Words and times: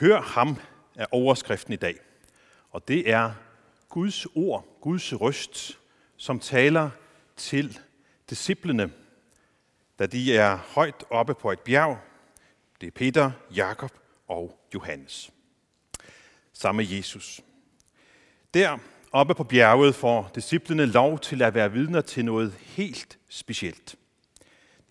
Hør 0.00 0.20
ham 0.20 0.56
er 0.94 1.06
overskriften 1.10 1.72
i 1.72 1.76
dag. 1.76 1.96
Og 2.70 2.88
det 2.88 3.10
er 3.10 3.32
Guds 3.88 4.26
ord, 4.34 4.78
Guds 4.80 5.20
røst, 5.20 5.78
som 6.16 6.40
taler 6.40 6.90
til 7.36 7.78
disciplene, 8.30 8.92
da 9.98 10.06
de 10.06 10.36
er 10.36 10.56
højt 10.56 11.04
oppe 11.10 11.34
på 11.34 11.52
et 11.52 11.60
bjerg. 11.60 11.98
Det 12.80 12.86
er 12.86 12.90
Peter, 12.90 13.30
Jakob 13.56 13.90
og 14.28 14.60
Johannes. 14.74 15.30
Samme 16.52 16.86
Jesus. 16.90 17.40
Der 18.54 18.78
oppe 19.12 19.34
på 19.34 19.44
bjerget 19.44 19.94
får 19.94 20.30
disciplene 20.34 20.86
lov 20.86 21.18
til 21.18 21.42
at 21.42 21.54
være 21.54 21.72
vidner 21.72 22.00
til 22.00 22.24
noget 22.24 22.54
helt 22.60 23.18
specielt. 23.28 23.96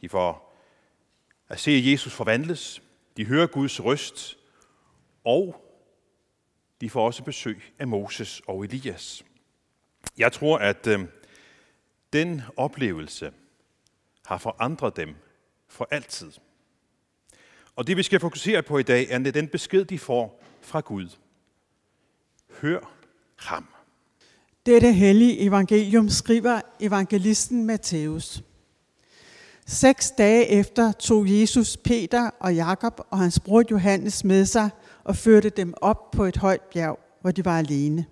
De 0.02 0.10
får 0.10 0.56
at 1.48 1.60
se 1.60 1.84
Jesus 1.86 2.14
forvandles, 2.14 2.82
de 3.18 3.26
hører 3.26 3.48
Guds 3.48 3.84
røst, 3.84 4.39
og 5.24 5.66
de 6.82 6.90
får 6.90 7.06
også 7.06 7.24
besøg 7.24 7.62
af 7.80 7.88
Moses 7.88 8.42
og 8.48 8.64
Elias. 8.64 9.26
Jeg 10.18 10.32
tror, 10.32 10.58
at 10.58 10.88
øh, 10.88 11.00
den 12.14 12.42
oplevelse 12.58 13.32
har 14.26 14.38
forandret 14.38 14.96
dem 14.96 15.16
for 15.68 15.88
altid. 15.92 16.32
Og 17.76 17.88
det 17.88 17.98
vi 17.98 18.04
skal 18.04 18.20
fokusere 18.20 18.64
på 18.64 18.78
i 18.78 18.84
dag, 18.84 19.08
er 19.10 19.20
den 19.20 19.48
besked, 19.48 19.86
de 19.86 20.00
får 20.00 20.44
fra 20.62 20.80
Gud. 20.80 21.10
Hør 22.62 22.80
ham. 23.36 23.66
Dette 24.66 24.92
hellige 24.92 25.40
evangelium 25.40 26.10
skriver 26.10 26.62
evangelisten 26.80 27.66
Matthæus. 27.66 28.44
Seks 29.66 30.12
dage 30.12 30.48
efter 30.48 30.92
tog 30.92 31.40
Jesus 31.40 31.78
Peter 31.78 32.30
og 32.40 32.56
Jakob 32.56 33.02
og 33.10 33.20
hans 33.20 33.40
bror 33.40 33.64
Johannes 33.72 34.24
med 34.24 34.46
sig 34.46 34.70
og 35.10 35.16
førte 35.16 35.50
dem 35.50 35.74
op 35.82 36.12
på 36.12 36.24
et 36.24 36.38
højt 36.38 36.62
bjerg, 36.62 37.00
hvor 37.22 37.32
de 37.32 37.46
var 37.46 37.60
alene. 37.60 38.06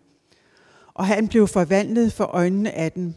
Og 0.93 1.05
han 1.05 1.27
blev 1.27 1.47
forvandlet 1.47 2.13
for 2.13 2.23
øjnene 2.23 2.71
af 2.71 2.91
dem. 2.91 3.13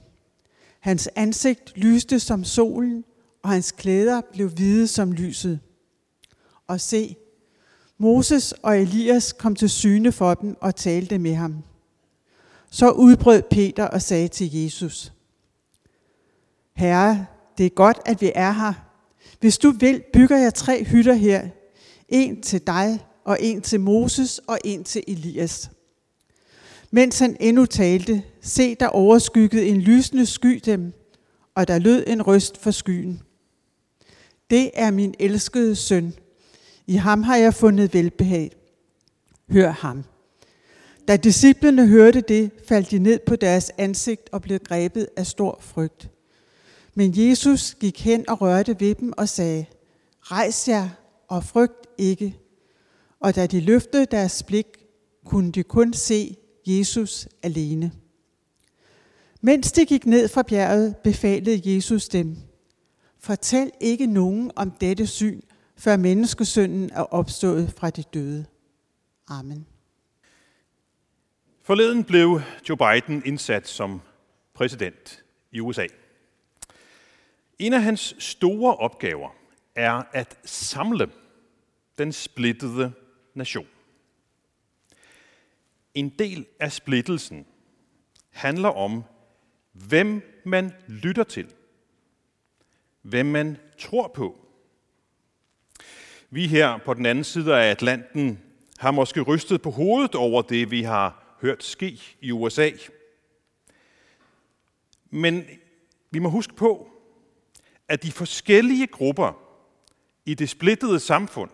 Hans 0.80 1.08
ansigt 1.16 1.76
lyste 1.76 2.20
som 2.20 2.44
solen, 2.44 3.04
og 3.42 3.50
hans 3.50 3.72
klæder 3.72 4.20
blev 4.32 4.48
hvide 4.48 4.86
som 4.86 5.12
lyset. 5.12 5.60
Og 6.66 6.80
se, 6.80 7.16
Moses 7.98 8.52
og 8.52 8.78
Elias 8.78 9.32
kom 9.32 9.54
til 9.54 9.70
syne 9.70 10.12
for 10.12 10.34
dem 10.34 10.56
og 10.60 10.76
talte 10.76 11.18
med 11.18 11.34
ham. 11.34 11.62
Så 12.70 12.90
udbrød 12.90 13.42
Peter 13.50 13.84
og 13.84 14.02
sagde 14.02 14.28
til 14.28 14.54
Jesus, 14.54 15.12
Herre, 16.76 17.26
det 17.58 17.66
er 17.66 17.70
godt, 17.70 17.98
at 18.06 18.20
vi 18.20 18.32
er 18.34 18.52
her. 18.52 18.72
Hvis 19.40 19.58
du 19.58 19.70
vil, 19.70 20.02
bygger 20.12 20.36
jeg 20.36 20.54
tre 20.54 20.84
hytter 20.84 21.14
her. 21.14 21.48
En 22.08 22.42
til 22.42 22.66
dig, 22.66 23.06
og 23.24 23.38
en 23.40 23.62
til 23.62 23.80
Moses, 23.80 24.40
og 24.46 24.58
en 24.64 24.84
til 24.84 25.04
Elias. 25.08 25.70
Mens 26.90 27.18
han 27.18 27.36
endnu 27.40 27.66
talte, 27.66 28.22
se 28.40 28.74
der 28.74 28.88
overskyggede 28.88 29.66
en 29.66 29.80
lysende 29.80 30.26
sky 30.26 30.60
dem, 30.64 30.92
og 31.54 31.68
der 31.68 31.78
lød 31.78 32.04
en 32.06 32.22
røst 32.22 32.56
for 32.56 32.70
skyen. 32.70 33.22
Det 34.50 34.70
er 34.74 34.90
min 34.90 35.14
elskede 35.18 35.76
søn. 35.76 36.14
I 36.86 36.94
ham 36.94 37.22
har 37.22 37.36
jeg 37.36 37.54
fundet 37.54 37.94
velbehag. 37.94 38.50
Hør 39.50 39.70
ham. 39.70 40.04
Da 41.08 41.16
disciplene 41.16 41.86
hørte 41.86 42.20
det, 42.20 42.50
faldt 42.68 42.90
de 42.90 42.98
ned 42.98 43.18
på 43.26 43.36
deres 43.36 43.70
ansigt 43.78 44.28
og 44.32 44.42
blev 44.42 44.58
grebet 44.58 45.08
af 45.16 45.26
stor 45.26 45.58
frygt. 45.60 46.10
Men 46.94 47.12
Jesus 47.16 47.76
gik 47.80 48.04
hen 48.04 48.28
og 48.28 48.40
rørte 48.40 48.80
ved 48.80 48.94
dem 48.94 49.12
og 49.16 49.28
sagde, 49.28 49.66
Rejs 50.22 50.68
jer 50.68 50.88
og 51.28 51.44
frygt 51.44 51.86
ikke. 51.98 52.36
Og 53.20 53.34
da 53.34 53.46
de 53.46 53.60
løftede 53.60 54.06
deres 54.06 54.42
blik, 54.42 54.66
kunne 55.24 55.52
de 55.52 55.62
kun 55.62 55.92
se 55.92 56.36
Jesus 56.66 57.28
alene. 57.42 57.92
Mens 59.40 59.72
de 59.72 59.86
gik 59.86 60.06
ned 60.06 60.28
fra 60.28 60.42
bjerget, 60.42 60.96
befalede 60.96 61.74
Jesus 61.74 62.08
dem, 62.08 62.36
Fortæl 63.18 63.70
ikke 63.80 64.06
nogen 64.06 64.50
om 64.56 64.70
dette 64.70 65.06
syn, 65.06 65.40
før 65.76 65.96
menneskesønnen 65.96 66.90
er 66.92 67.02
opstået 67.02 67.72
fra 67.76 67.90
de 67.90 68.02
døde. 68.02 68.46
Amen. 69.28 69.66
Forleden 71.62 72.04
blev 72.04 72.40
Joe 72.68 72.76
Biden 72.76 73.22
indsat 73.24 73.68
som 73.68 74.00
præsident 74.54 75.24
i 75.52 75.60
USA. 75.60 75.86
En 77.58 77.72
af 77.72 77.82
hans 77.82 78.16
store 78.18 78.76
opgaver 78.76 79.30
er 79.74 80.02
at 80.12 80.38
samle 80.44 81.10
den 81.98 82.12
splittede 82.12 82.92
nation. 83.34 83.66
En 85.94 86.08
del 86.08 86.46
af 86.60 86.72
splittelsen 86.72 87.46
handler 88.30 88.68
om, 88.68 89.04
hvem 89.72 90.42
man 90.44 90.72
lytter 90.88 91.24
til, 91.24 91.54
hvem 93.02 93.26
man 93.26 93.58
tror 93.78 94.08
på. 94.08 94.46
Vi 96.30 96.46
her 96.46 96.78
på 96.84 96.94
den 96.94 97.06
anden 97.06 97.24
side 97.24 97.56
af 97.56 97.70
Atlanten 97.70 98.42
har 98.78 98.90
måske 98.90 99.20
rystet 99.20 99.62
på 99.62 99.70
hovedet 99.70 100.14
over 100.14 100.42
det, 100.42 100.70
vi 100.70 100.82
har 100.82 101.36
hørt 101.40 101.64
ske 101.64 102.00
i 102.20 102.32
USA. 102.32 102.70
Men 105.10 105.44
vi 106.10 106.18
må 106.18 106.28
huske 106.28 106.54
på, 106.54 106.90
at 107.88 108.02
de 108.02 108.12
forskellige 108.12 108.86
grupper 108.86 109.32
i 110.24 110.34
det 110.34 110.48
splittede 110.48 111.00
samfund 111.00 111.50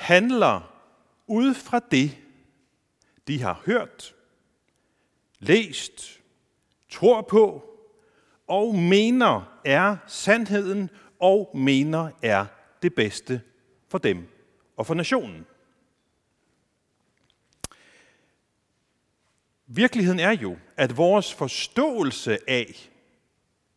handler 0.00 0.72
ud 1.26 1.54
fra 1.54 1.80
det, 1.90 2.18
de 3.28 3.42
har 3.42 3.62
hørt, 3.66 4.14
læst, 5.38 6.20
tror 6.90 7.22
på 7.22 7.64
og 8.46 8.74
mener 8.74 9.60
er 9.64 9.96
sandheden 10.06 10.90
og 11.18 11.50
mener 11.54 12.10
er 12.22 12.46
det 12.82 12.94
bedste 12.94 13.42
for 13.88 13.98
dem 13.98 14.28
og 14.76 14.86
for 14.86 14.94
nationen. 14.94 15.46
Virkeligheden 19.66 20.20
er 20.20 20.30
jo, 20.30 20.56
at 20.76 20.96
vores 20.96 21.34
forståelse 21.34 22.38
af 22.48 22.90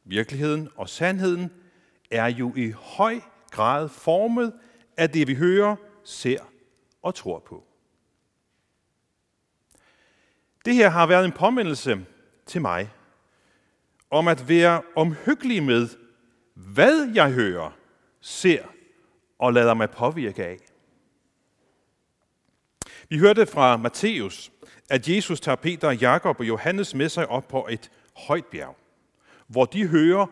virkeligheden 0.03 0.69
og 0.75 0.89
sandheden 0.89 1.51
er 2.11 2.27
jo 2.27 2.53
i 2.55 2.71
høj 2.71 3.19
grad 3.51 3.89
formet 3.89 4.53
af 4.97 5.09
det, 5.09 5.27
vi 5.27 5.35
hører, 5.35 5.75
ser 6.03 6.39
og 7.01 7.15
tror 7.15 7.39
på. 7.39 7.63
Det 10.65 10.75
her 10.75 10.89
har 10.89 11.05
været 11.05 11.25
en 11.25 11.31
påmindelse 11.31 12.05
til 12.45 12.61
mig 12.61 12.91
om 14.09 14.27
at 14.27 14.49
være 14.49 14.81
omhyggelig 14.95 15.63
med, 15.63 15.89
hvad 16.53 17.11
jeg 17.13 17.31
hører, 17.31 17.71
ser 18.21 18.63
og 19.39 19.53
lader 19.53 19.73
mig 19.73 19.89
påvirke 19.89 20.45
af. 20.45 20.57
Vi 23.09 23.17
hørte 23.17 23.45
fra 23.45 23.77
Matthæus, 23.77 24.51
at 24.89 25.09
Jesus 25.09 25.39
tager 25.39 25.55
Peter, 25.55 25.91
Jakob 25.91 26.39
og 26.39 26.47
Johannes 26.47 26.95
med 26.95 27.09
sig 27.09 27.27
op 27.27 27.47
på 27.47 27.67
et 27.69 27.91
højt 28.15 28.45
bjerg, 28.45 28.77
hvor 29.47 29.65
de 29.65 29.87
hører 29.87 30.25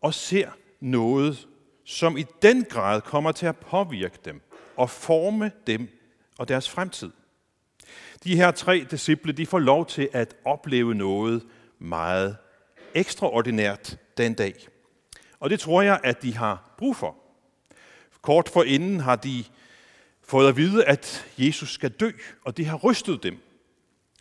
og 0.00 0.14
ser 0.14 0.50
noget, 0.80 1.48
som 1.84 2.16
i 2.16 2.24
den 2.42 2.64
grad 2.64 3.00
kommer 3.00 3.32
til 3.32 3.46
at 3.46 3.56
påvirke 3.56 4.18
dem 4.24 4.42
og 4.76 4.90
forme 4.90 5.52
dem 5.66 5.88
og 6.38 6.48
deres 6.48 6.70
fremtid. 6.70 7.10
De 8.24 8.36
her 8.36 8.50
tre 8.50 8.86
disciple, 8.90 9.32
de 9.32 9.46
får 9.46 9.58
lov 9.58 9.86
til 9.86 10.08
at 10.12 10.36
opleve 10.44 10.94
noget 10.94 11.46
meget 11.78 12.36
ekstraordinært 12.94 13.98
den 14.16 14.34
dag. 14.34 14.54
Og 15.40 15.50
det 15.50 15.60
tror 15.60 15.82
jeg, 15.82 16.00
at 16.04 16.22
de 16.22 16.36
har 16.36 16.74
brug 16.78 16.96
for. 16.96 17.16
Kort 18.22 18.48
forinden 18.48 19.00
har 19.00 19.16
de 19.16 19.44
fået 20.22 20.48
at 20.48 20.56
vide, 20.56 20.84
at 20.84 21.26
Jesus 21.38 21.72
skal 21.72 21.90
dø, 21.90 22.10
og 22.44 22.56
det 22.56 22.66
har 22.66 22.76
rystet 22.76 23.22
dem. 23.22 23.38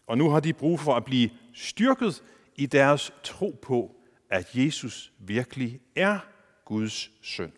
Og 0.08 0.18
nu 0.18 0.30
har 0.30 0.40
de 0.40 0.54
brug 0.54 0.80
for 0.80 0.96
at 0.96 1.06
blive 1.06 1.30
styrket 1.54 2.24
i 2.56 2.66
deres 2.66 3.14
tro 3.24 3.60
på, 3.62 3.96
at 4.30 4.48
Jesus 4.54 5.12
virkelig 5.20 5.80
er 5.96 6.20
Guds 6.66 7.12
søn. 7.22 7.52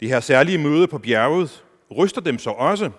Det 0.00 0.08
her 0.08 0.20
særlige 0.20 0.58
møde 0.58 0.88
på 0.88 0.98
bjerget 0.98 1.64
ryster 1.96 2.20
dem 2.20 2.38
så 2.38 2.50
også, 2.50 2.90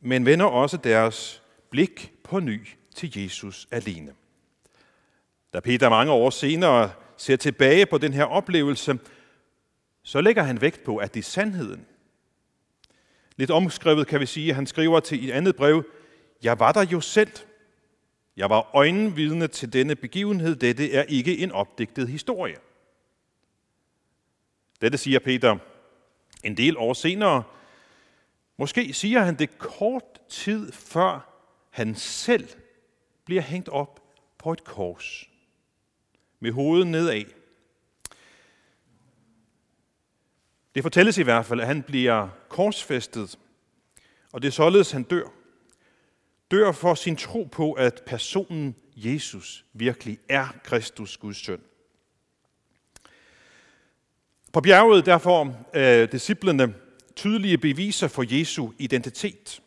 men 0.00 0.26
vender 0.26 0.46
også 0.46 0.76
deres 0.76 1.42
blik 1.70 2.12
på 2.24 2.40
ny 2.40 2.68
til 2.94 3.22
Jesus 3.22 3.68
alene. 3.70 4.12
Da 5.52 5.60
Peter 5.60 5.88
mange 5.88 6.12
år 6.12 6.30
senere 6.30 6.90
ser 7.16 7.36
tilbage 7.36 7.86
på 7.86 7.98
den 7.98 8.12
her 8.12 8.24
oplevelse, 8.24 8.98
så 10.02 10.20
lægger 10.20 10.42
han 10.42 10.60
vægt 10.60 10.84
på, 10.84 10.96
at 10.96 11.14
det 11.14 11.20
er 11.20 11.24
sandheden. 11.24 11.86
Lidt 13.36 13.50
omskrevet 13.50 14.06
kan 14.06 14.20
vi 14.20 14.26
sige, 14.26 14.48
at 14.48 14.54
han 14.54 14.66
skriver 14.66 15.00
til 15.00 15.28
et 15.28 15.32
andet 15.32 15.56
brev, 15.56 15.84
Jeg 16.42 16.58
var 16.58 16.72
der 16.72 16.84
jo 16.84 17.00
selv. 17.00 17.30
Jeg 18.36 18.50
var 18.50 18.76
øjenvidne 18.76 19.48
til 19.48 19.72
denne 19.72 19.96
begivenhed. 19.96 20.56
Dette 20.56 20.92
er 20.92 21.02
ikke 21.02 21.38
en 21.38 21.52
opdigtet 21.52 22.08
historie. 22.08 22.56
Dette 24.80 24.98
siger 24.98 25.18
Peter 25.18 25.56
en 26.44 26.56
del 26.56 26.76
år 26.76 26.92
senere, 26.92 27.42
Måske 28.60 28.92
siger 28.92 29.20
han 29.20 29.38
det 29.38 29.58
kort 29.58 30.20
tid 30.28 30.72
før 30.72 31.40
han 31.70 31.94
selv 31.94 32.48
bliver 33.24 33.42
hængt 33.42 33.68
op 33.68 34.00
på 34.38 34.52
et 34.52 34.64
kors 34.64 35.28
med 36.40 36.52
hovedet 36.52 36.86
nedad. 36.86 37.24
Det 40.74 40.82
fortælles 40.82 41.18
i 41.18 41.22
hvert 41.22 41.46
fald, 41.46 41.60
at 41.60 41.66
han 41.66 41.82
bliver 41.82 42.28
korsfæstet, 42.48 43.38
og 44.32 44.42
det 44.42 44.48
er 44.48 44.52
således, 44.52 44.90
han 44.90 45.02
dør. 45.02 45.28
Dør 46.50 46.72
for 46.72 46.94
sin 46.94 47.16
tro 47.16 47.44
på, 47.52 47.72
at 47.72 48.02
personen 48.06 48.76
Jesus 48.96 49.64
virkelig 49.72 50.18
er 50.28 50.48
Kristus, 50.64 51.16
Guds 51.16 51.36
søn. 51.36 51.62
På 54.52 54.60
bjerget 54.60 55.06
der 55.06 55.18
får 55.18 55.70
øh, 55.74 56.12
disciplene 56.12 56.74
tydelige 57.16 57.58
beviser 57.58 58.08
for 58.08 58.38
Jesu 58.38 58.70
identitet. 58.78 59.62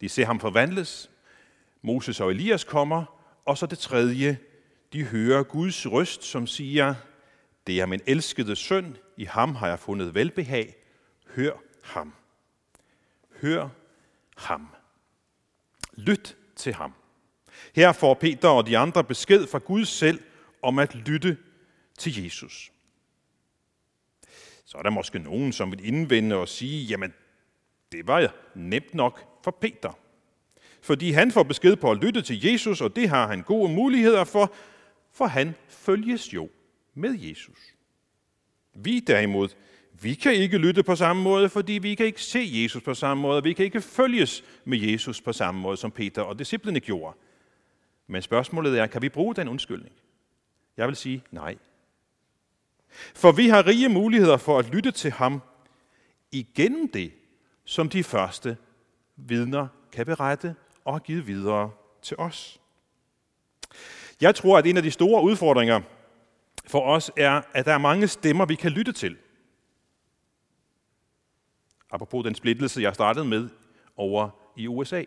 De 0.00 0.08
ser 0.08 0.24
ham 0.24 0.40
forvandles, 0.40 1.10
Moses 1.82 2.20
og 2.20 2.30
Elias 2.30 2.64
kommer, 2.64 3.04
og 3.44 3.58
så 3.58 3.66
det 3.66 3.78
tredje, 3.78 4.38
de 4.92 5.04
hører 5.04 5.42
Guds 5.42 5.86
røst, 5.86 6.24
som 6.24 6.46
siger, 6.46 6.94
det 7.66 7.80
er 7.80 7.86
min 7.86 8.00
elskede 8.06 8.56
søn, 8.56 8.96
i 9.16 9.24
ham 9.24 9.54
har 9.54 9.68
jeg 9.68 9.78
fundet 9.78 10.14
velbehag, 10.14 10.76
hør 11.34 11.52
ham. 11.82 12.14
Hør 13.40 13.68
ham. 14.36 14.68
Lyt 15.96 16.36
til 16.56 16.74
ham. 16.74 16.94
Her 17.74 17.92
får 17.92 18.14
Peter 18.14 18.48
og 18.48 18.66
de 18.66 18.78
andre 18.78 19.04
besked 19.04 19.46
fra 19.46 19.58
Gud 19.58 19.84
selv 19.84 20.20
om 20.62 20.78
at 20.78 20.94
lytte 20.94 21.36
til 21.98 22.24
Jesus. 22.24 22.72
Så 24.68 24.78
er 24.78 24.82
der 24.82 24.90
måske 24.90 25.18
nogen, 25.18 25.52
som 25.52 25.70
vil 25.70 25.86
indvende 25.86 26.36
og 26.36 26.48
sige, 26.48 26.84
jamen, 26.84 27.12
det 27.92 28.06
var 28.06 28.34
nemt 28.54 28.94
nok 28.94 29.42
for 29.44 29.50
Peter. 29.50 29.98
Fordi 30.82 31.10
han 31.10 31.32
får 31.32 31.42
besked 31.42 31.76
på 31.76 31.90
at 31.90 31.96
lytte 32.04 32.22
til 32.22 32.44
Jesus, 32.44 32.80
og 32.80 32.96
det 32.96 33.08
har 33.08 33.26
han 33.26 33.42
gode 33.42 33.72
muligheder 33.72 34.24
for, 34.24 34.54
for 35.12 35.26
han 35.26 35.54
følges 35.68 36.34
jo 36.34 36.48
med 36.94 37.14
Jesus. 37.18 37.58
Vi 38.74 39.00
derimod, 39.00 39.48
vi 40.02 40.14
kan 40.14 40.34
ikke 40.34 40.58
lytte 40.58 40.82
på 40.82 40.96
samme 40.96 41.22
måde, 41.22 41.48
fordi 41.48 41.72
vi 41.72 41.94
kan 41.94 42.06
ikke 42.06 42.22
se 42.22 42.50
Jesus 42.52 42.82
på 42.82 42.94
samme 42.94 43.20
måde. 43.20 43.42
Vi 43.42 43.52
kan 43.52 43.64
ikke 43.64 43.80
følges 43.80 44.44
med 44.64 44.78
Jesus 44.78 45.20
på 45.20 45.32
samme 45.32 45.60
måde, 45.60 45.76
som 45.76 45.90
Peter 45.90 46.22
og 46.22 46.38
disciplene 46.38 46.80
gjorde. 46.80 47.16
Men 48.06 48.22
spørgsmålet 48.22 48.78
er, 48.78 48.86
kan 48.86 49.02
vi 49.02 49.08
bruge 49.08 49.34
den 49.34 49.48
undskyldning? 49.48 49.94
Jeg 50.76 50.86
vil 50.86 50.96
sige 50.96 51.22
nej. 51.30 51.56
For 53.14 53.32
vi 53.32 53.48
har 53.48 53.66
rige 53.66 53.88
muligheder 53.88 54.36
for 54.36 54.58
at 54.58 54.74
lytte 54.74 54.90
til 54.90 55.10
ham 55.10 55.42
igennem 56.32 56.88
det, 56.88 57.12
som 57.64 57.88
de 57.88 58.04
første 58.04 58.56
vidner 59.16 59.68
kan 59.92 60.06
berette 60.06 60.56
og 60.84 60.94
har 60.94 61.00
givet 61.00 61.26
videre 61.26 61.70
til 62.02 62.16
os. 62.18 62.60
Jeg 64.20 64.34
tror, 64.34 64.58
at 64.58 64.66
en 64.66 64.76
af 64.76 64.82
de 64.82 64.90
store 64.90 65.22
udfordringer 65.22 65.80
for 66.66 66.80
os 66.80 67.10
er, 67.16 67.42
at 67.52 67.66
der 67.66 67.72
er 67.72 67.78
mange 67.78 68.08
stemmer, 68.08 68.46
vi 68.46 68.54
kan 68.54 68.72
lytte 68.72 68.92
til. 68.92 69.16
Apropos 71.90 72.24
den 72.24 72.34
splittelse, 72.34 72.82
jeg 72.82 72.94
startede 72.94 73.24
med 73.24 73.48
over 73.96 74.30
i 74.56 74.66
USA, 74.66 75.04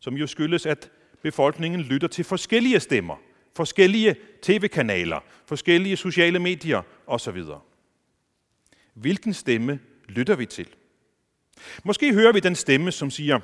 som 0.00 0.14
jo 0.14 0.26
skyldes, 0.26 0.66
at 0.66 0.90
befolkningen 1.22 1.80
lytter 1.80 2.08
til 2.08 2.24
forskellige 2.24 2.80
stemmer, 2.80 3.16
forskellige 3.56 4.16
tv-kanaler, 4.42 5.20
forskellige 5.46 5.96
sociale 5.96 6.38
medier 6.38 6.82
osv. 7.06 7.42
Hvilken 8.94 9.34
stemme 9.34 9.78
lytter 10.08 10.36
vi 10.36 10.46
til? 10.46 10.68
Måske 11.84 12.14
hører 12.14 12.32
vi 12.32 12.40
den 12.40 12.54
stemme, 12.54 12.92
som 12.92 13.10
siger, 13.10 13.40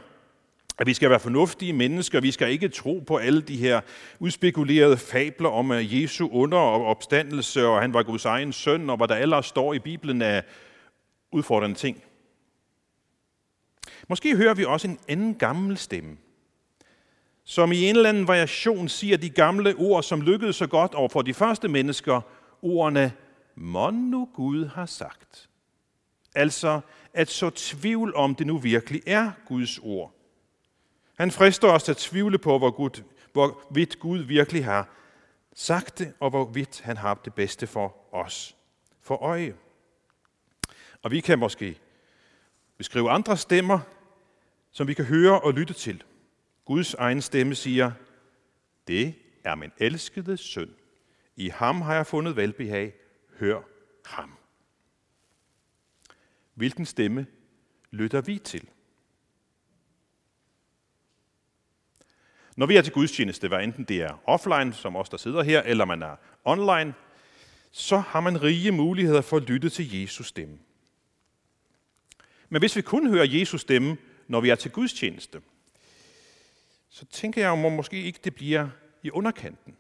at 0.78 0.86
vi 0.86 0.94
skal 0.94 1.10
være 1.10 1.20
fornuftige 1.20 1.72
mennesker, 1.72 2.20
vi 2.20 2.30
skal 2.30 2.50
ikke 2.50 2.68
tro 2.68 3.04
på 3.06 3.16
alle 3.16 3.40
de 3.40 3.56
her 3.56 3.80
udspekulerede 4.18 4.96
fabler 4.96 5.48
om 5.48 5.72
øh, 5.72 6.02
Jesu 6.02 6.28
under 6.28 6.58
og 6.58 6.84
opstandelse, 6.84 7.66
og 7.66 7.80
han 7.80 7.94
var 7.94 8.02
Guds 8.02 8.24
egen 8.24 8.52
søn, 8.52 8.90
og 8.90 8.96
hvad 8.96 9.08
der 9.08 9.16
ellers 9.16 9.46
står 9.46 9.74
i 9.74 9.78
Bibelen 9.78 10.22
af 10.22 10.44
udfordrende 11.32 11.76
ting. 11.76 12.02
Måske 14.08 14.36
hører 14.36 14.54
vi 14.54 14.64
også 14.64 14.88
en 14.88 14.98
anden 15.08 15.34
gammel 15.34 15.76
stemme, 15.76 16.16
som 17.50 17.73
i 17.73 17.88
en 17.88 17.97
eller 17.97 18.08
anden 18.08 18.29
variation 18.29 18.88
siger 18.88 19.17
de 19.17 19.31
gamle 19.31 19.75
ord, 19.75 20.02
som 20.02 20.23
lykkedes 20.23 20.56
så 20.56 20.67
godt 20.67 20.94
over 20.94 21.08
for 21.08 21.23
de 21.23 21.35
første 21.35 21.69
mennesker, 21.69 22.20
ordene, 22.62 23.12
mon 23.55 23.94
nu 23.94 24.29
Gud 24.35 24.67
har 24.67 24.87
sagt. 24.87 25.49
Altså 26.35 26.81
at 27.14 27.31
så 27.31 27.50
tvivl 27.50 28.14
om 28.14 28.35
det 28.35 28.47
nu 28.47 28.58
virkelig 28.58 29.02
er 29.06 29.32
Guds 29.47 29.79
ord. 29.79 30.14
Han 31.19 31.31
frister 31.31 31.69
os 31.69 31.82
til 31.82 31.93
at 31.93 31.97
tvivle 31.97 32.38
på, 32.38 32.58
hvor, 32.58 32.70
Gud, 32.70 33.02
hvor 33.32 33.62
vidt 33.70 33.99
Gud 33.99 34.19
virkelig 34.19 34.64
har 34.64 34.88
sagt 35.55 35.99
det, 35.99 36.12
og 36.20 36.31
hvor 36.31 36.44
vidt 36.44 36.81
han 36.81 36.97
har 36.97 37.14
det 37.14 37.35
bedste 37.35 37.67
for 37.67 37.97
os 38.12 38.56
for 39.00 39.23
øje. 39.23 39.55
Og 41.02 41.11
vi 41.11 41.20
kan 41.20 41.38
måske 41.38 41.79
beskrive 42.79 43.11
andre 43.11 43.37
stemmer, 43.37 43.79
som 44.73 44.88
vi 44.88 44.94
kan 44.94 45.05
høre 45.05 45.41
og 45.41 45.52
lytte 45.52 45.75
til. 45.75 46.02
Guds 46.64 46.94
egen 46.94 47.22
stemme 47.22 47.54
siger, 47.54 47.92
det 48.88 49.14
er 49.44 49.54
min 49.54 49.70
elskede 49.78 50.36
søn. 50.36 50.74
I 51.36 51.48
ham 51.48 51.80
har 51.80 51.94
jeg 51.94 52.06
fundet 52.06 52.36
velbehag. 52.36 52.94
Hør 53.38 53.60
ham. 54.04 54.32
Hvilken 56.54 56.86
stemme 56.86 57.26
lytter 57.90 58.20
vi 58.20 58.38
til? 58.38 58.68
Når 62.56 62.66
vi 62.66 62.76
er 62.76 62.82
til 62.82 62.92
gudstjeneste, 62.92 63.48
hvad 63.48 63.64
enten 63.64 63.84
det 63.84 64.02
er 64.02 64.22
offline, 64.24 64.72
som 64.72 64.96
os 64.96 65.08
der 65.08 65.16
sidder 65.16 65.42
her, 65.42 65.62
eller 65.62 65.84
man 65.84 66.02
er 66.02 66.16
online, 66.44 66.94
så 67.70 67.98
har 67.98 68.20
man 68.20 68.42
rige 68.42 68.72
muligheder 68.72 69.20
for 69.20 69.36
at 69.36 69.42
lytte 69.42 69.70
til 69.70 70.00
Jesus 70.00 70.26
stemme. 70.26 70.58
Men 72.48 72.62
hvis 72.62 72.76
vi 72.76 72.82
kun 72.82 73.08
hører 73.08 73.24
Jesus 73.24 73.60
stemme, 73.60 73.96
når 74.28 74.40
vi 74.40 74.50
er 74.50 74.54
til 74.54 74.70
gudstjeneste, 74.70 75.42
så 76.90 77.06
tænker 77.06 77.40
jeg, 77.40 77.50
om 77.50 77.72
måske 77.72 78.02
ikke 78.02 78.20
det 78.25 78.34
bliver 78.34 78.69
i 79.02 79.10
underkanten. 79.10 79.76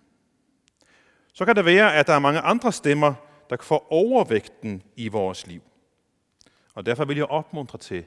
Så 1.32 1.44
kan 1.44 1.56
det 1.56 1.64
være, 1.64 1.94
at 1.94 2.06
der 2.06 2.12
er 2.12 2.18
mange 2.18 2.40
andre 2.40 2.72
stemmer, 2.72 3.14
der 3.50 3.56
får 3.60 3.86
overvægten 3.92 4.82
i 4.96 5.08
vores 5.08 5.46
liv. 5.46 5.62
Og 6.74 6.86
derfor 6.86 7.04
vil 7.04 7.16
jeg 7.16 7.26
opmuntre 7.26 7.78
til, 7.78 8.04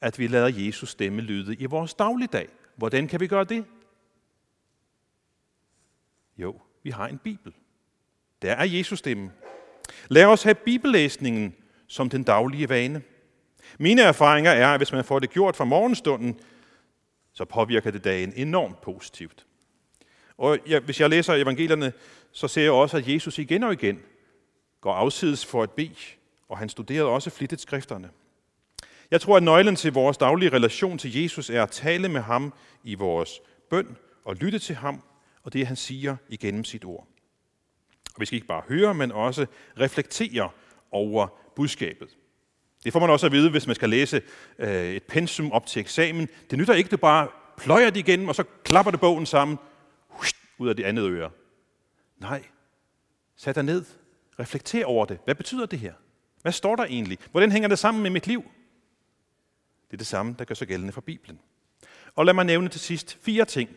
at 0.00 0.18
vi 0.18 0.26
lader 0.26 0.48
Jesus 0.48 0.90
stemme 0.90 1.22
lyde 1.22 1.56
i 1.56 1.64
vores 1.64 1.94
dagligdag. 1.94 2.48
Hvordan 2.76 3.08
kan 3.08 3.20
vi 3.20 3.26
gøre 3.26 3.44
det? 3.44 3.64
Jo, 6.36 6.60
vi 6.82 6.90
har 6.90 7.08
en 7.08 7.18
bibel. 7.18 7.54
Der 8.42 8.52
er 8.52 8.64
Jesus 8.64 8.98
stemme. 8.98 9.32
Lad 10.08 10.24
os 10.24 10.42
have 10.42 10.54
bibellæsningen 10.54 11.54
som 11.86 12.10
den 12.10 12.22
daglige 12.22 12.68
vane. 12.68 13.02
Mine 13.78 14.02
erfaringer 14.02 14.50
er, 14.50 14.68
at 14.68 14.80
hvis 14.80 14.92
man 14.92 15.04
får 15.04 15.18
det 15.18 15.30
gjort 15.30 15.56
fra 15.56 15.64
morgenstunden, 15.64 16.40
så 17.38 17.44
påvirker 17.44 17.90
det 17.90 18.04
dagen 18.04 18.32
enormt 18.36 18.80
positivt. 18.80 19.46
Og 20.38 20.58
ja, 20.68 20.80
hvis 20.80 21.00
jeg 21.00 21.10
læser 21.10 21.34
evangelierne, 21.34 21.92
så 22.32 22.48
ser 22.48 22.62
jeg 22.62 22.72
også, 22.72 22.96
at 22.96 23.08
Jesus 23.08 23.38
igen 23.38 23.62
og 23.62 23.72
igen 23.72 24.00
går 24.80 24.92
afsides 24.92 25.46
for 25.46 25.62
at 25.62 25.70
bede, 25.70 25.94
og 26.48 26.58
han 26.58 26.68
studerede 26.68 27.08
også 27.08 27.30
flittigt 27.30 27.60
skrifterne. 27.60 28.10
Jeg 29.10 29.20
tror, 29.20 29.36
at 29.36 29.42
nøglen 29.42 29.76
til 29.76 29.92
vores 29.92 30.16
daglige 30.16 30.52
relation 30.52 30.98
til 30.98 31.22
Jesus 31.22 31.50
er 31.50 31.62
at 31.62 31.70
tale 31.70 32.08
med 32.08 32.20
ham 32.20 32.52
i 32.84 32.94
vores 32.94 33.40
bøn 33.70 33.96
og 34.24 34.36
lytte 34.36 34.58
til 34.58 34.74
ham 34.74 35.02
og 35.42 35.52
det, 35.52 35.66
han 35.66 35.76
siger 35.76 36.16
igennem 36.28 36.64
sit 36.64 36.84
ord. 36.84 37.06
Og 38.14 38.20
vi 38.20 38.26
skal 38.26 38.36
ikke 38.36 38.46
bare 38.46 38.62
høre, 38.68 38.94
men 38.94 39.12
også 39.12 39.46
reflektere 39.80 40.50
over 40.90 41.28
budskabet. 41.56 42.16
Det 42.84 42.92
får 42.92 43.00
man 43.00 43.10
også 43.10 43.26
at 43.26 43.32
vide, 43.32 43.50
hvis 43.50 43.66
man 43.66 43.76
skal 43.76 43.90
læse 43.90 44.22
øh, 44.58 44.84
et 44.84 45.02
pensum 45.02 45.52
op 45.52 45.66
til 45.66 45.80
eksamen. 45.80 46.28
Det 46.50 46.58
nytter 46.58 46.74
ikke, 46.74 46.90
det 46.90 47.00
bare 47.00 47.28
pløjer 47.56 47.90
det 47.90 48.00
igennem, 48.00 48.28
og 48.28 48.34
så 48.34 48.44
klapper 48.64 48.90
det 48.90 49.00
bogen 49.00 49.26
sammen 49.26 49.58
ud 50.58 50.68
af 50.68 50.76
det 50.76 50.84
andet 50.84 51.10
øre. 51.10 51.30
Nej, 52.18 52.44
sæt 53.36 53.54
dig 53.54 53.62
ned. 53.64 53.84
Reflekter 54.38 54.84
over 54.84 55.04
det. 55.04 55.18
Hvad 55.24 55.34
betyder 55.34 55.66
det 55.66 55.78
her? 55.78 55.92
Hvad 56.42 56.52
står 56.52 56.76
der 56.76 56.84
egentlig? 56.84 57.18
Hvordan 57.30 57.52
hænger 57.52 57.68
det 57.68 57.78
sammen 57.78 58.02
med 58.02 58.10
mit 58.10 58.26
liv? 58.26 58.42
Det 59.86 59.92
er 59.92 59.98
det 59.98 60.06
samme, 60.06 60.34
der 60.38 60.44
gør 60.44 60.54
sig 60.54 60.68
gældende 60.68 60.92
for 60.92 61.00
Bibelen. 61.00 61.40
Og 62.14 62.26
lad 62.26 62.34
mig 62.34 62.44
nævne 62.44 62.68
til 62.68 62.80
sidst 62.80 63.18
fire 63.22 63.44
ting, 63.44 63.70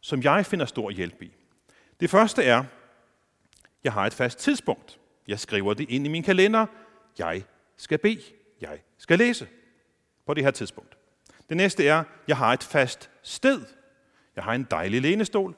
som 0.00 0.22
jeg 0.22 0.46
finder 0.46 0.66
stor 0.66 0.90
hjælp 0.90 1.22
i. 1.22 1.32
Det 2.00 2.10
første 2.10 2.42
er, 2.42 2.64
jeg 3.84 3.92
har 3.92 4.06
et 4.06 4.14
fast 4.14 4.38
tidspunkt. 4.38 4.98
Jeg 5.28 5.40
skriver 5.40 5.74
det 5.74 5.90
ind 5.90 6.06
i 6.06 6.08
min 6.08 6.22
kalender. 6.22 6.66
Jeg 7.18 7.44
skal 7.76 7.98
bede. 7.98 8.22
Jeg 8.60 8.78
skal 8.98 9.18
læse 9.18 9.48
på 10.26 10.34
det 10.34 10.44
her 10.44 10.50
tidspunkt. 10.50 10.96
Det 11.48 11.56
næste 11.56 11.86
er, 11.86 12.04
jeg 12.28 12.36
har 12.36 12.52
et 12.52 12.62
fast 12.62 13.10
sted. 13.22 13.62
Jeg 14.36 14.44
har 14.44 14.52
en 14.54 14.66
dejlig 14.70 15.02
lænestol 15.02 15.56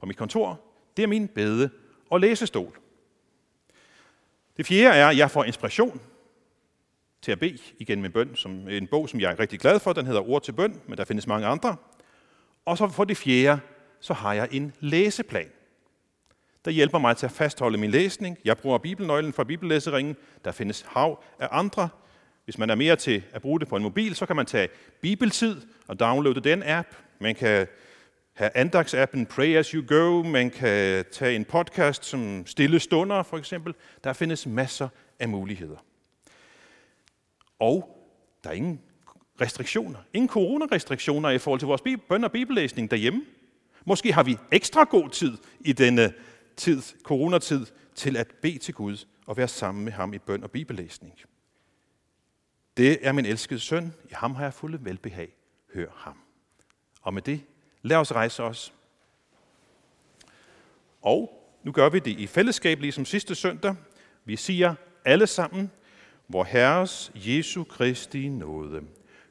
på 0.00 0.06
mit 0.06 0.16
kontor. 0.16 0.60
Det 0.96 1.02
er 1.02 1.06
min 1.06 1.28
bede- 1.28 1.70
og 2.10 2.20
læsestol. 2.20 2.78
Det 4.56 4.66
fjerde 4.66 4.98
er, 4.98 5.06
at 5.08 5.16
jeg 5.16 5.30
får 5.30 5.44
inspiration. 5.44 6.00
til 7.22 7.32
at 7.32 7.38
bede 7.38 7.58
igen 7.78 8.02
med 8.02 8.10
bøn, 8.10 8.36
som 8.36 8.68
en 8.68 8.86
bog, 8.86 9.08
som 9.08 9.20
jeg 9.20 9.32
er 9.32 9.38
rigtig 9.38 9.60
glad 9.60 9.80
for. 9.80 9.92
Den 9.92 10.06
hedder 10.06 10.28
Ord 10.28 10.42
til 10.42 10.52
bøn, 10.52 10.80
men 10.86 10.98
der 10.98 11.04
findes 11.04 11.26
mange 11.26 11.46
andre. 11.46 11.76
Og 12.64 12.78
så 12.78 12.88
for 12.88 13.04
det 13.04 13.16
fjerde, 13.16 13.60
så 14.00 14.14
har 14.14 14.32
jeg 14.32 14.48
en 14.52 14.72
læseplan, 14.80 15.48
der 16.64 16.70
hjælper 16.70 16.98
mig 16.98 17.16
til 17.16 17.26
at 17.26 17.32
fastholde 17.32 17.78
min 17.78 17.90
læsning. 17.90 18.38
Jeg 18.44 18.58
bruger 18.58 18.78
bibelnøglen 18.78 19.32
fra 19.32 19.44
bibellæseringen. 19.44 20.16
Der 20.44 20.52
findes 20.52 20.84
hav 20.88 21.24
af 21.38 21.48
andre. 21.50 21.88
Hvis 22.44 22.58
man 22.58 22.70
er 22.70 22.74
mere 22.74 22.96
til 22.96 23.22
at 23.32 23.42
bruge 23.42 23.60
det 23.60 23.68
på 23.68 23.76
en 23.76 23.82
mobil, 23.82 24.14
så 24.14 24.26
kan 24.26 24.36
man 24.36 24.46
tage 24.46 24.68
Bibeltid 25.00 25.60
og 25.88 26.00
downloade 26.00 26.40
den 26.40 26.62
app. 26.66 26.88
Man 27.18 27.34
kan 27.34 27.66
have 28.32 28.50
andagsappen 28.54 29.26
Pray 29.26 29.56
As 29.56 29.68
You 29.68 29.84
Go. 29.86 30.22
Man 30.22 30.50
kan 30.50 31.04
tage 31.12 31.36
en 31.36 31.44
podcast 31.44 32.04
som 32.04 32.46
Stille 32.46 32.80
Stunder, 32.80 33.22
for 33.22 33.38
eksempel. 33.38 33.74
Der 34.04 34.12
findes 34.12 34.46
masser 34.46 34.88
af 35.18 35.28
muligheder. 35.28 35.76
Og 37.58 37.98
der 38.44 38.50
er 38.50 38.54
ingen 38.54 38.80
restriktioner. 39.40 39.98
Ingen 40.12 40.28
coronarestriktioner 40.28 41.30
i 41.30 41.38
forhold 41.38 41.60
til 41.60 41.66
vores 41.66 41.82
bøn 42.08 42.24
og 42.24 42.32
bibellæsning 42.32 42.90
derhjemme. 42.90 43.22
Måske 43.84 44.12
har 44.12 44.22
vi 44.22 44.36
ekstra 44.52 44.84
god 44.84 45.10
tid 45.10 45.38
i 45.60 45.72
denne 45.72 46.12
tid, 46.56 46.82
coronatid, 47.02 47.66
til 47.94 48.16
at 48.16 48.34
bede 48.42 48.58
til 48.58 48.74
Gud 48.74 49.06
og 49.26 49.36
være 49.36 49.48
sammen 49.48 49.84
med 49.84 49.92
ham 49.92 50.14
i 50.14 50.18
bøn 50.18 50.42
og 50.42 50.50
bibellæsning. 50.50 51.14
Det 52.76 53.06
er 53.06 53.12
min 53.12 53.26
elskede 53.26 53.60
søn. 53.60 53.94
I 54.10 54.12
ham 54.12 54.34
har 54.34 54.42
jeg 54.44 54.54
fulde 54.54 54.84
velbehag. 54.84 55.36
Hør 55.74 55.88
ham. 55.96 56.18
Og 57.02 57.14
med 57.14 57.22
det, 57.22 57.40
lad 57.82 57.96
os 57.96 58.12
rejse 58.12 58.42
os. 58.42 58.74
Og 61.02 61.48
nu 61.62 61.72
gør 61.72 61.88
vi 61.88 61.98
det 61.98 62.18
i 62.18 62.26
fællesskab, 62.26 62.80
ligesom 62.80 63.04
sidste 63.04 63.34
søndag. 63.34 63.74
Vi 64.24 64.36
siger 64.36 64.74
alle 65.04 65.26
sammen, 65.26 65.70
hvor 66.26 66.44
Herres 66.44 67.12
Jesu 67.14 67.64
Kristi 67.64 68.28
nåde, 68.28 68.82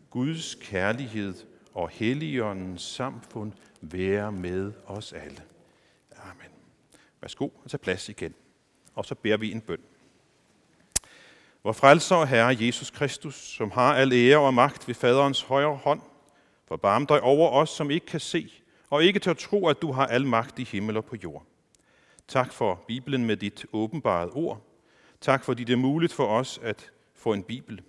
Guds 0.10 0.56
kærlighed 0.56 1.34
og 1.74 1.90
Helligåndens 1.90 2.82
samfund 2.82 3.52
være 3.82 4.32
med 4.32 4.74
os 4.86 5.14
alle. 5.14 5.42
Værsgo 7.22 7.50
og 7.64 7.70
tag 7.70 7.82
plads 7.82 8.10
igen. 8.10 8.34
Og 8.96 9.06
så 9.06 9.16
beder 9.16 9.38
vi 9.38 9.52
en 9.52 9.62
bøn. 9.62 9.80
Vor 11.64 11.72
frelser 11.72 12.16
og 12.16 12.28
Herre 12.28 12.58
Jesus 12.60 12.90
Kristus, 12.90 13.36
som 13.36 13.72
har 13.72 13.96
al 13.96 14.14
ære 14.14 14.40
og 14.40 14.54
magt 14.54 14.88
ved 14.88 14.96
faderens 14.96 15.42
højre 15.42 15.76
hånd, 15.76 16.02
forbarm 16.68 17.08
dig 17.08 17.22
over 17.22 17.50
os, 17.50 17.70
som 17.70 17.92
ikke 17.92 18.06
kan 18.06 18.20
se, 18.20 18.52
og 18.90 19.04
ikke 19.04 19.20
tør 19.20 19.34
tro, 19.34 19.68
at 19.68 19.82
du 19.82 19.92
har 19.92 20.08
al 20.08 20.26
magt 20.26 20.60
i 20.60 20.64
himmel 20.64 20.98
og 20.98 21.06
på 21.06 21.16
jord. 21.24 21.46
Tak 22.28 22.54
for 22.54 22.84
Bibelen 22.88 23.26
med 23.26 23.38
dit 23.38 23.66
åbenbarede 23.74 24.32
ord. 24.32 24.62
Tak 25.22 25.44
fordi 25.44 25.64
det 25.64 25.74
er 25.74 25.78
muligt 25.78 26.14
for 26.14 26.28
os 26.28 26.60
at 26.64 26.92
få 27.16 27.34
en 27.34 27.44
Bibel. 27.44 27.82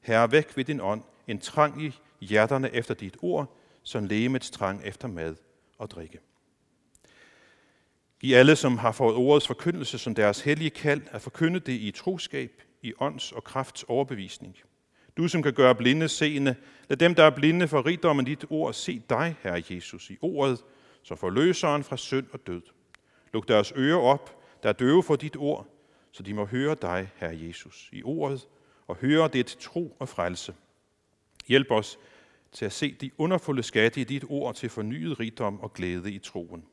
Herre, 0.00 0.32
væk 0.32 0.56
ved 0.56 0.64
din 0.64 0.80
ånd 0.80 1.02
en 1.26 1.40
trang 1.40 1.82
i 1.82 1.94
hjerterne 2.20 2.74
efter 2.74 2.94
dit 2.94 3.16
ord, 3.22 3.56
som 3.82 4.04
lægemets 4.04 4.50
trang 4.50 4.82
efter 4.84 5.08
mad 5.08 5.36
og 5.78 5.90
drikke. 5.90 6.18
Giv 8.20 8.36
alle, 8.36 8.56
som 8.56 8.78
har 8.78 8.92
fået 8.92 9.16
ordets 9.16 9.46
forkyndelse 9.46 9.98
som 9.98 10.14
deres 10.14 10.40
hellige 10.40 10.70
kald, 10.70 11.02
at 11.10 11.22
forkynde 11.22 11.60
det 11.60 11.72
i 11.72 11.90
troskab, 11.90 12.62
i 12.82 12.92
ånds 13.00 13.32
og 13.32 13.44
krafts 13.44 13.82
overbevisning. 13.82 14.56
Du, 15.16 15.28
som 15.28 15.42
kan 15.42 15.52
gøre 15.52 15.74
blinde 15.74 16.08
seende, 16.08 16.54
lad 16.88 16.96
dem, 16.96 17.14
der 17.14 17.24
er 17.24 17.30
blinde 17.30 17.68
for 17.68 17.86
rigdommen 17.86 18.24
dit 18.24 18.44
ord, 18.50 18.72
se 18.72 19.02
dig, 19.10 19.36
Herre 19.42 19.62
Jesus, 19.70 20.10
i 20.10 20.16
ordet, 20.20 20.64
som 21.02 21.16
forløseren 21.16 21.84
fra 21.84 21.96
synd 21.96 22.26
og 22.32 22.46
død. 22.46 22.62
Luk 23.32 23.48
deres 23.48 23.72
ører 23.76 23.98
op, 23.98 24.42
der 24.62 24.68
er 24.68 24.72
døve 24.72 25.02
for 25.02 25.16
dit 25.16 25.36
ord, 25.36 25.66
så 26.12 26.22
de 26.22 26.34
må 26.34 26.44
høre 26.44 26.76
dig, 26.82 27.10
Herre 27.16 27.38
Jesus, 27.46 27.88
i 27.92 28.02
ordet, 28.02 28.48
og 28.86 28.96
høre 28.96 29.28
det 29.28 29.46
til 29.46 29.58
tro 29.60 29.96
og 29.98 30.08
frelse. 30.08 30.54
Hjælp 31.48 31.70
os 31.70 31.98
til 32.52 32.64
at 32.64 32.72
se 32.72 32.94
de 33.00 33.10
underfulde 33.18 33.62
skatte 33.62 34.00
i 34.00 34.04
dit 34.04 34.24
ord 34.28 34.54
til 34.54 34.68
fornyet 34.68 35.20
rigdom 35.20 35.60
og 35.60 35.72
glæde 35.72 36.12
i 36.12 36.18
troen. 36.18 36.64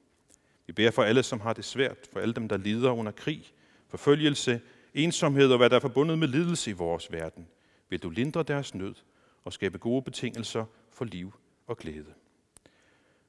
Vi 0.67 0.73
beder 0.73 0.91
for 0.91 1.03
alle, 1.03 1.23
som 1.23 1.39
har 1.39 1.53
det 1.53 1.65
svært, 1.65 1.97
for 2.13 2.19
alle 2.19 2.33
dem, 2.33 2.47
der 2.47 2.57
lider 2.57 2.91
under 2.91 3.11
krig, 3.11 3.43
forfølgelse, 3.89 4.61
ensomhed 4.93 5.51
og 5.51 5.57
hvad 5.57 5.69
der 5.69 5.75
er 5.75 5.79
forbundet 5.79 6.19
med 6.19 6.27
lidelse 6.27 6.69
i 6.69 6.73
vores 6.73 7.11
verden. 7.11 7.47
Vil 7.89 8.03
du 8.03 8.09
lindre 8.09 8.43
deres 8.43 8.75
nød 8.75 8.95
og 9.43 9.53
skabe 9.53 9.77
gode 9.77 10.01
betingelser 10.01 10.65
for 10.91 11.05
liv 11.05 11.33
og 11.67 11.77
glæde. 11.77 12.13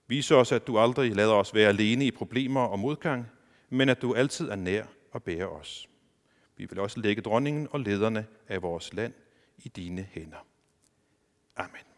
Vis 0.07 0.31
os, 0.31 0.53
at 0.53 0.67
du 0.67 0.79
aldrig 0.79 1.15
lader 1.15 1.35
os 1.35 1.55
være 1.55 1.69
alene 1.69 2.07
i 2.07 2.11
problemer 2.11 2.61
og 2.61 2.79
modgang, 2.79 3.27
men 3.71 3.89
at 3.89 4.03
du 4.03 4.15
altid 4.15 4.49
er 4.49 4.57
nær 4.57 4.85
og 5.13 5.23
bærer 5.23 5.47
os. 5.47 5.89
Vi 6.57 6.65
vil 6.65 6.79
også 6.79 7.01
lægge 7.01 7.23
dronningen 7.23 7.69
og 7.71 7.81
lederne 7.81 8.27
af 8.49 8.63
vores 8.63 8.93
land 8.93 9.13
i 9.59 9.69
dine 9.69 10.07
hænder. 10.13 10.47
Amen. 11.57 11.96